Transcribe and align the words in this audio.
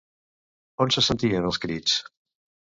On 0.85 0.95
se 0.95 1.05
sentien 1.09 1.47
els 1.53 1.63
crits? 1.67 2.01